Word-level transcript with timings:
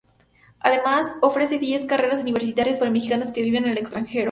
Además, 0.61 1.15
ofrece 1.21 1.59
diez 1.59 1.85
carreras 1.85 2.21
universitarias 2.21 2.79
para 2.79 2.89
mexicanos 2.89 3.31
que 3.31 3.43
viven 3.43 3.65
en 3.65 3.69
el 3.73 3.77
extranjero. 3.77 4.19